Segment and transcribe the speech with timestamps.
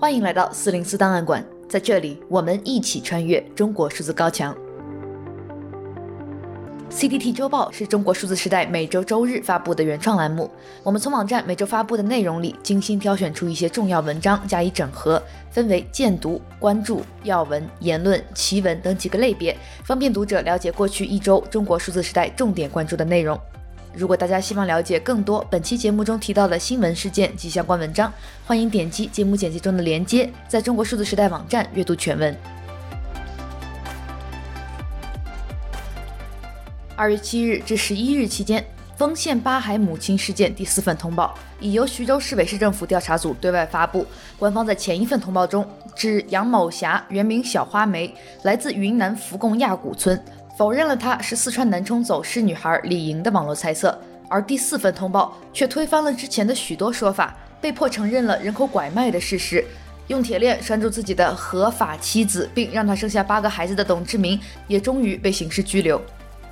[0.00, 4.56] 欢迎来到四零四档案馆，在这里我们一起穿越中国数字高墙。
[6.90, 10.50] CDT 周报是中国数字时代每周周日发布的原创栏目。
[10.82, 19.54] 我们从网站每周发布的内容里精心挑选出一些重要文章加以整合，分为荐读、关注、要闻、言论、奇闻等几个类别，
[19.84, 23.38] 方便读者了解过去一周中国数字时代重点关注的内容。
[23.92, 28.12] 如果大家希望了解更多本期节目中提到的新闻事件及相关文章，
[28.46, 32.36] 欢迎点击节目简介中的链接，在中国数字时代网站阅读全文。
[36.94, 38.64] 二月七日至十一日期间，
[38.96, 44.06] 丰县八孩母亲事件第四份通报已由徐州市委市政府调查组对外发布。
[44.38, 48.14] 官方在前一份通报中指杨某霞原名小花梅，
[48.44, 50.22] 来自云南扶贡亚古村。
[50.60, 59.64] 否认了她是四川南充走失女孩李莹的网络猜测，而第四份通报却推翻了之前的许多说法，被迫承认了人口拐卖的事实。
[60.08, 64.38] 用铁链拴住自己的合法妻子，并让她生下八个孩子的董志明，
[64.68, 65.98] 也终于被刑事拘留。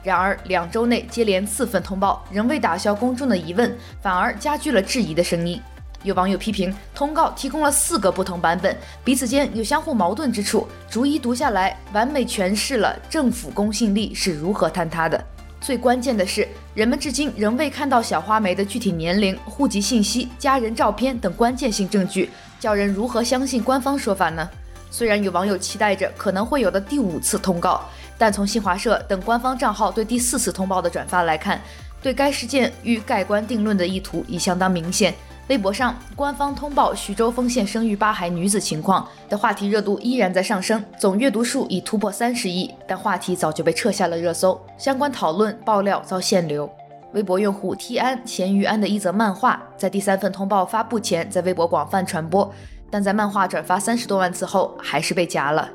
[0.02, 5.60] 然而，两周内接连四份通报仍未打消公众的疑问，反而加剧了质疑的声音。
[6.04, 15.22] 有网友批评，通告提供了四个不同版本，彼此间有相互矛盾之处，逐一读下来，完美诠释了政府公信力是如何坍塌的。
[15.60, 24.48] 最关键的是，人们至今仍未看到小花梅的具体年龄、户籍信息、家人照片等关键性证据，叫人如何相信官方说法呢？
[24.90, 27.82] 虽然有网友期待着可能会有的第五次通告，
[28.16, 31.60] 但从新华社等官方账号对第四次通报的转发来看，
[32.00, 35.12] 对该事件欲盖棺定论的意图已相当明显。
[35.48, 46.70] 微博上官方通报徐州丰县生育八孩女子情况的话题热度依然在上升，总阅读数已突破三十亿，但话题早就被撤下了热搜，相关讨论爆料遭限流。
[47.14, 52.52] 微博用户 T 安咸鱼安的一则漫画，在第三份通报发布前在微博广泛传播，
[52.90, 55.70] 但在漫画转发三十多万次后还是被夹了。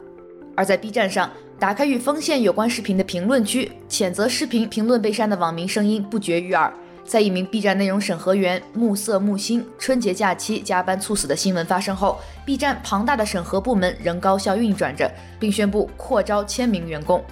[0.55, 6.71] 而在 B 站上，打开与丰县有关视频的评论区，谴责视频评论被删的网民声音不绝于耳。
[7.05, 17.23] 在一名 B 站内容审核员暮色木星春节假期加班猝死的新闻发生后，B 站庞大的审核部门仍高效运转着，并宣布扩招千名员工。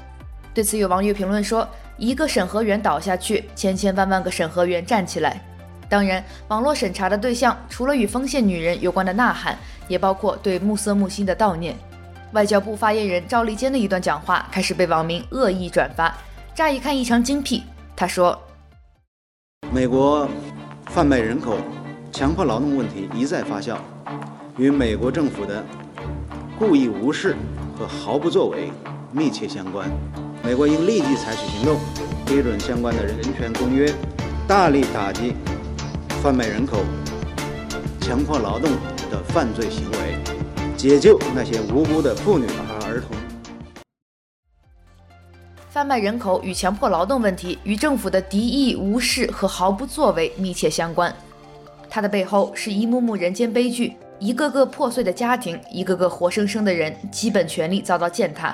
[0.53, 1.67] 对此，有网友评论说
[1.97, 5.41] ：“一个审核员倒下去，千千万万个审核员站起来。”
[5.87, 9.57] 当然，网络审查的对象除了与丰县女人有关的呐喊，
[9.87, 11.75] 也包括对暮色木星的悼念。
[12.33, 16.13] 外交部发言人赵立坚的一段讲话开始被网民恶意转发，
[16.53, 17.63] 乍一看异常精辟。
[17.95, 18.37] 他说。
[19.69, 20.27] 美国
[20.87, 21.55] 贩卖人口、
[22.11, 23.77] 强迫劳动问题一再发酵，
[24.57, 25.63] 与美国政府的
[26.59, 27.37] 故意无视
[27.77, 28.69] 和毫不作为
[29.13, 29.89] 密切相关。
[30.43, 31.79] 美国应立即采取行动，
[32.25, 33.89] 批准相关的人权公约，
[34.45, 35.35] 大力打击
[36.21, 36.79] 贩卖人口、
[38.01, 38.69] 强迫劳动
[39.09, 40.17] 的犯罪行为，
[40.75, 42.45] 解救那些无辜的妇女
[45.71, 51.15] 贩卖人口与强迫劳动问题与政府的敌意、无视和毫不作为密切相关，
[51.89, 58.53] 它的背后是一幕幕人间悲剧，一个个破碎的家庭，一个个活生生的人，基本权利遭到践踏。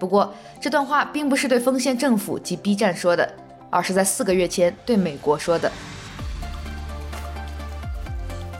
[0.00, 3.30] 不过，这段话并不是对丰县政府及 B 站说的，
[3.68, 5.70] 而是在四个月前对美国说的。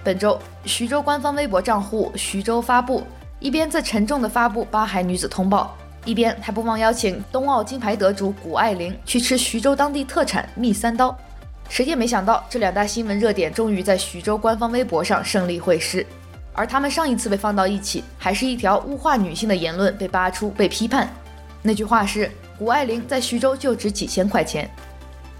[0.04, 3.02] 本周，徐州官方微博账户徐州发布，
[3.40, 5.74] 一边在沉重地发布八孩女子通报。
[6.04, 11.16] 一边还不忘邀请冬奥金牌得主谷爱凌去吃徐州当地特产蜜三刀，
[11.68, 16.06] 谁也没想到这两大新闻热点终于在徐州官方微博上胜利会师，
[16.52, 21.08] 而他们上一次被放到一起，还是一条物化女性的言论被扒出被批判，
[21.62, 24.68] 那句话是谷爱凌在徐州就值几千块钱。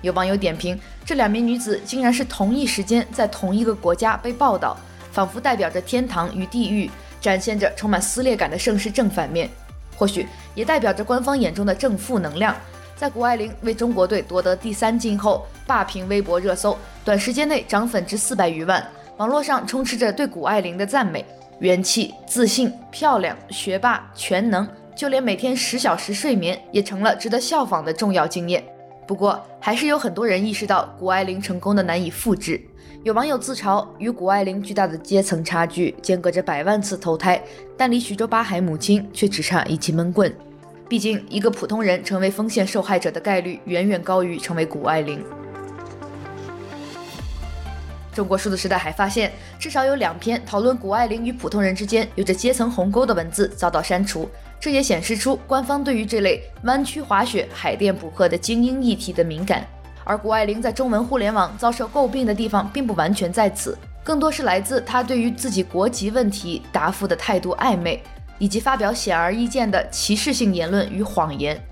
[0.01, 4.77] 有网友点评，这两名女子竟然是同一时间在同一个国家被报道，
[5.13, 9.49] 仿佛代表着天堂与地狱，展现着充满撕裂感的盛世正反面。
[9.97, 12.55] 或许也代表着官方眼中的正负能量。
[12.97, 18.87] 在谷爱凌为中国队夺得第三金后，霸屏微博热搜，短时间内涨粉至四百余万。
[19.17, 21.25] 网络上充斥着对谷爱凌的赞美：
[21.59, 28.65] 元气、自信、漂亮、学霸、全能，就连每天十小时睡眠也成了值得效仿的重要经验。
[29.07, 32.61] 不过，还是有很多人意识到谷爱凌成功的难以复制。
[33.03, 37.43] 有网友自嘲，与谷爱凌巨大的阶层差距，间隔着百万次投胎，
[37.77, 40.35] 但离徐州八海母亲却只差一记闷棍。
[40.89, 45.23] 毕竟，一个普通人成为丰县受害者的概率，远远高于成为谷爱凌。
[48.15, 54.31] 中国数字时代还发现，至少有两篇讨论谷爱凌与普通人之间有着阶层鸿沟的文字遭到删除，
[54.65, 59.63] 这也显示出官方对于这类湾区滑雪、海淀补课的精英议题的敏感。
[60.05, 63.77] 而谷爱凌在中文互联网遭受诟病的地方，并不完全在此。
[64.03, 68.03] 更多是来自他对于自己国籍问题答复的态度暧昧，
[68.39, 71.63] 以及发表显而易见的歧视性言论与谎言。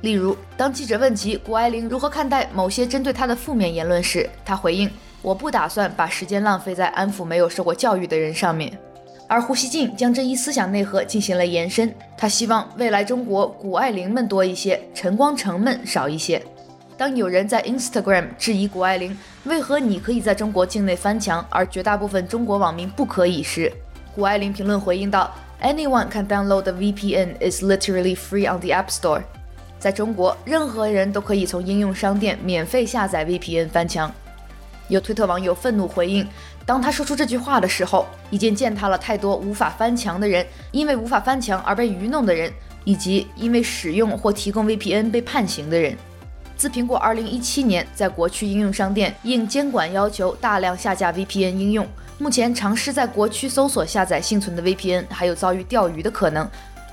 [0.00, 4.90] 例如，当记者问及谷爱凌如何看待某些针对她的负面言论时，他回应
[5.22, 8.76] ：“我不打算把时间浪费在安抚没有受过教育的人上面。”
[9.32, 16.42] 而胡锡进将这一思想内核进行了延伸，他希望未来中国谷爱凌们多一些，陈光诚们少一些。
[16.98, 23.72] 当有人在 Instagram 质疑谷爱凌为何你可以在中国境内翻墙，而绝大部分中国网民不可以时，
[24.14, 27.36] 谷爱凌评论回应道：“Anyone can download a VPN.
[27.40, 29.22] is literally free on the App Store。”
[29.80, 34.12] 在中国，任何人都可以从应用商店免费下载 VPN 翻墙。
[34.88, 36.28] 有推特网友愤怒回应
[36.64, 42.52] ：“当他说出这句话的时候，已经践踏了太多无法翻墙的人，因为无法翻墙而被愚弄的人，
[42.84, 45.96] 以及因为使用或提供 VPN 被判刑的人。”
[46.56, 51.84] 自苹果2017年在国区应用商店应监管要求大量下架 VPN 应用，
[52.18, 56.48] 目前尝试在国区搜索下载幸存的 VPN 还有遭遇钓鱼的可能。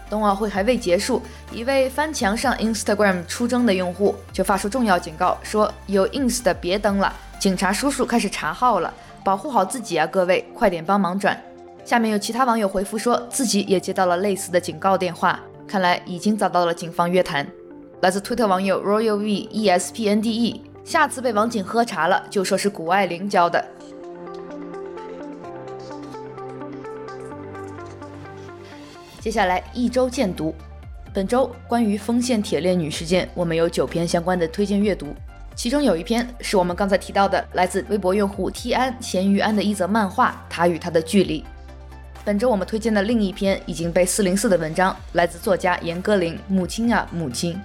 [0.09, 1.21] 冬奥会还未结束，
[1.51, 8.91] 一位翻墙上 Instagram 出征的用户就发出重要警告，说有 ins 的别登了，警察叔叔开始查号了，
[9.23, 11.39] 保护好自己啊，各位，快点帮忙转。
[11.85, 17.47] 下面有其他网友回复说自己也接到了类似的警告电话，看来已经遭到了警方约谈。
[18.01, 23.63] 来自推特网友 Royal V E S P N D E，下次被网警喝茶了，就说是谷爱凌教的。
[29.19, 30.55] 接下来一周见读，
[31.13, 35.07] 本周关于丰县铁链女事件，我们有九篇相关的推荐阅读，
[35.59, 41.41] 其中有一篇是我们刚才提到的，来自微博用户 T 安咸鱼安的一则漫画《他与他的距离》。
[42.23, 47.55] 本周我们推荐的另一篇已经被四零四的文章，来自作家严歌苓《母亲啊母亲》。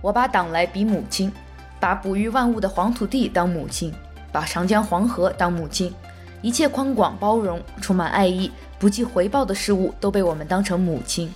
[0.00, 1.30] 我把党来比母亲，
[1.78, 3.94] 把哺育万物的黄土地当母亲，
[4.32, 5.94] 把长江黄河当母亲，
[6.40, 8.50] 一切宽广包容、充满爱意、
[8.80, 11.32] 不计回报的事物都被我们当成母亲。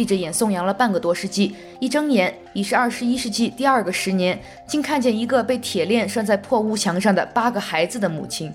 [0.00, 8.50] 闭着眼颂扬了半个多世纪，一睁眼已是二十一世纪第二个十年，竟看见一个被铁链拴在破屋墙上的八个孩子的母亲。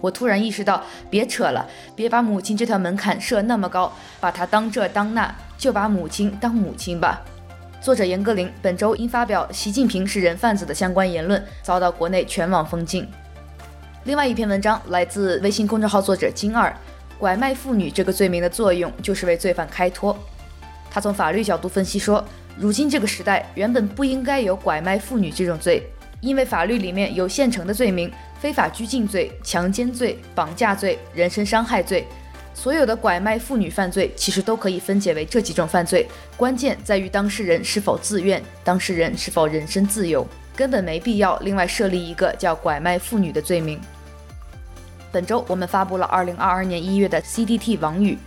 [0.00, 1.64] 我突然意识到，别扯了，
[1.94, 7.22] 别把母亲这条门槛设那么高，把她当这当那，就把母亲当母亲吧。
[7.80, 13.06] 作者严歌苓本周因发表“习近平是人贩子”的相关言论，遭到国内全网封禁。
[14.02, 16.76] 另外一篇文章来自微信公众号作者金二，
[17.20, 20.18] 拐卖妇女这个罪名的作用就是为罪犯开脱。
[20.90, 22.24] 他从法律角度分析说，
[22.56, 25.82] 如今这个时代原本不应该有拐卖妇女这种罪，
[26.20, 32.06] 因为法律里面有现成的罪名：非法拘禁罪、强奸罪、绑架罪、人身伤害罪。
[32.54, 40.26] 所有的拐卖妇女犯罪其实都可以分解为这几种犯罪，关键在于当事人是否自愿，当事人是否人身自由，
[40.56, 43.80] 根本没必要另外设立一个叫拐卖妇女的罪名。
[45.12, 48.18] 本周我们发布了二零二二年一月的 CDT 网语，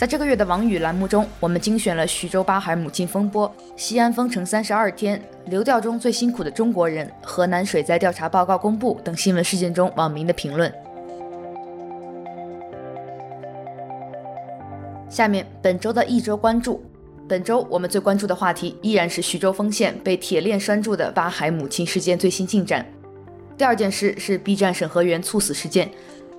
[0.00, 10.72] 在这个月的网语栏目中，我们精选了徐州八孩母亲风波、西安封城三十二天、流调中最辛苦的中国人、河南水灾调查报告公布等新闻事件中网民的评论。
[15.10, 16.82] 下面本周的一周关注，
[17.28, 22.86] 本周我们最关注的话题依然是徐州丰县被铁链拴住的八孩母亲事件最新进展。
[23.58, 25.90] 第二件事是 B 站审核员猝死事件。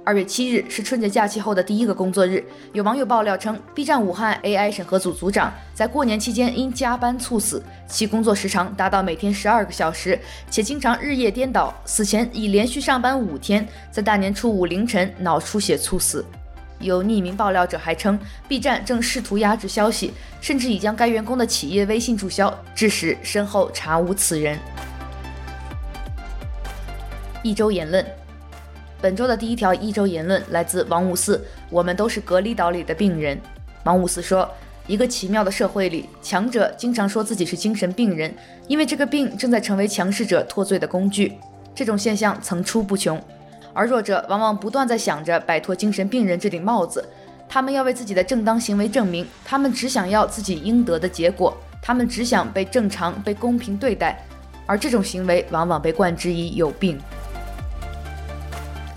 [0.03, 2.44] 二月七日是春节假期后的第一个工作日，
[2.74, 16.25] 有网友爆料称，B 站武汉 AI 审核组组长在过年期间因加班猝死，其工作时长达到每天十二个小时，且经常日夜颠倒，死前已连续上班五天，在大年初五凌晨脑出血猝死。
[16.79, 18.17] 有匿名爆料者还称
[18.48, 24.58] ，B 站正试图压制消息，甚至已将该员工的企业微信注销，致使身后查无此人。
[27.43, 28.03] 一周言论，
[29.01, 33.36] 本周的第一条一周言论来自王五四，我们都是隔离岛里的病人。
[33.84, 34.48] 王五四说，
[34.86, 38.31] 一个奇妙的社会里，强者经常说自己是精神病人，
[38.67, 41.34] 因为这个病正在成为强势者脱罪的工具。
[41.74, 43.20] 这种现象层出不穷。
[43.74, 47.03] 而弱者往往不断在想着摆脱精神病人这顶帽子，
[47.50, 54.24] 他们要为自己的正当行为证明，他们只想要自己应得的结果，他们只想被正常、被公平对待，
[54.67, 57.00] 而这种行为往往被冠之以有病。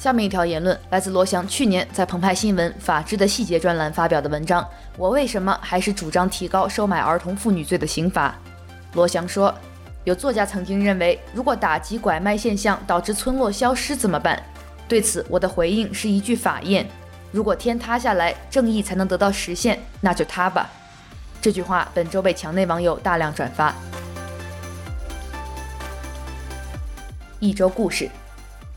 [0.04, 4.62] 下面一条言论来自罗翔去年在澎湃新闻《法治的细节》专栏发表的文章：
[4.98, 8.34] 我为什么还是主张提高收买儿童妇女罪的刑罚？
[8.92, 9.54] 罗翔说，
[10.04, 14.38] 有作家曾经认为，如果打击拐卖现象导致村落消失怎么办？
[14.86, 16.84] 对此，我的回应是一句法谚：
[17.32, 20.68] 如果天塌下来，正义才能得到实现，那就塌吧。
[21.40, 23.74] 这句话本周被墙内网友大量转发。
[27.40, 28.10] 一周故事，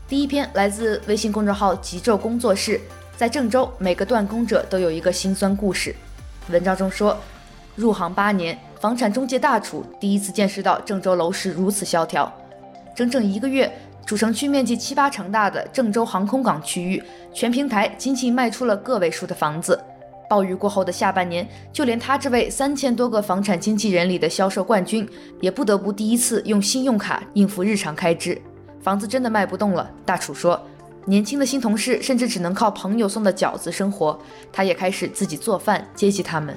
[0.08, 2.80] 第一篇来自微信公众号“极昼工作室”。
[3.14, 5.94] 在郑州，每个断供者都有一个心酸故事。
[6.48, 7.14] 文章中说，
[7.76, 12.32] 入行八年，房产中介大厨第一次见识到郑州楼市如此萧条。
[12.96, 13.70] 整整一个月，
[14.06, 17.02] 主城区面积七八成大的郑州航空港区域，
[17.34, 19.78] 全平台仅仅卖出了个位数的房子。
[20.26, 25.06] 暴雨过后的下半年，就连他这位三千多个房产经纪人里的销售冠军，
[25.42, 28.40] 也不得不第一次用信用卡应付日常开支。
[28.88, 30.58] 房子真的卖不动了，大楚说。
[31.04, 34.18] 年轻的新同事甚至只能靠朋友送的饺子生活，
[34.50, 36.56] 他也开始自己做饭接济他们。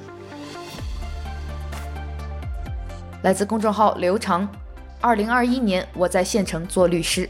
[3.23, 4.47] 来自公众号刘长，
[5.01, 7.29] 二零二一年我在县城做律师。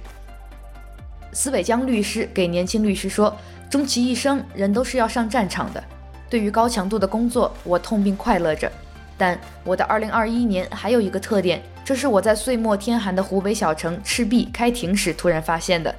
[1.34, 3.36] 司伟江律师给年轻律师说
[3.72, 5.84] ：“终其一生，人都是要上战场的。
[6.30, 8.72] 对于高强度的工作，我痛并快乐着。
[9.18, 15.94] 但我的二零二一年还有一个特点，这是我在岁末天寒的湖北小城赤壁开庭时突然发现的。”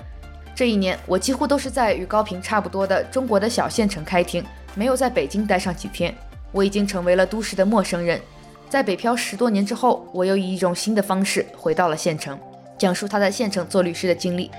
[0.54, 6.14] 这一年，我几乎都是在与高平差不多的中国的小县城开庭，没有在北京待上几天。
[6.52, 8.20] 我已经成为了都市的陌生人。
[8.68, 12.38] 在北漂十多年之后，我又以一种新的方式回到了县城，
[12.78, 14.50] 讲述他在县城做律师的经历。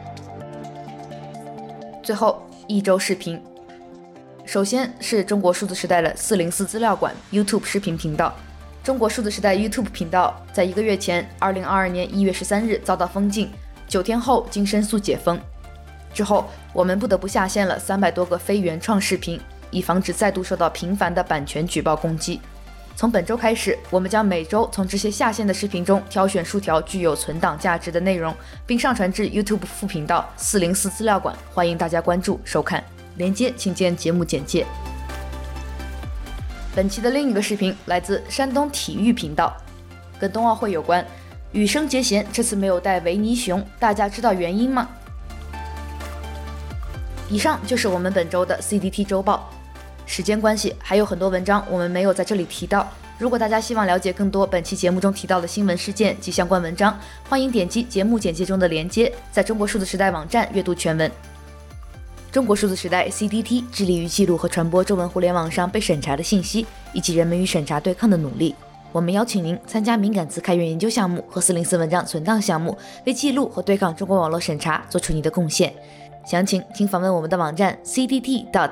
[2.01, 3.41] 最后一周视频，
[4.45, 8.35] 首先是中国数字时代的四零四资料馆 YouTube 视频频道。
[8.83, 13.49] 中国数字时代 YouTube 频道在一个月前，二零二二年一月十三日遭到封禁，
[13.87, 15.39] 九天后经申诉解封。
[16.13, 19.39] 之后，我们不得不下线了三百多个非原创视频，
[19.71, 22.41] 以防止再度受到频繁的版权举报攻击。
[22.93, 28.35] 从本周开始，我们将每周从这些下线的视频中挑选数条具有存档价值的内容，
[28.67, 32.83] 并上传至 YouTube 副频道四零四资料馆，欢迎大家关注收看。
[33.15, 34.65] 连接请见节目简介。
[36.75, 39.55] 本期的另一个视频来自山东体育频道，
[40.19, 41.05] 跟冬奥会有关。
[41.51, 44.89] 羽生结弦这次没有带维尼熊，大家知道原因吗？
[47.29, 49.51] 以上就是我们本周的 CDT 周报。
[50.07, 52.87] 时间关系，还有很多文章我们没有在这里提到。
[53.19, 56.99] 如果大家希望了解更多本期节目中提到的新闻事件及相关文章，
[57.29, 61.09] 欢迎点击节目简介中的链接，在中国数字时代网站阅读全文。
[62.33, 68.55] 中国数字时代 CDT 致力于记录和传播中文互联网上被审查的信息，以及人们与审查对抗的努力。
[68.91, 72.75] 我们邀请您参加敏感词开源研究项目和四零四文章存档项目，
[73.05, 75.71] 为记录和对抗中国网络审查做出你的贡献。
[76.25, 78.63] 详情请访问我们的网站 cdt.media。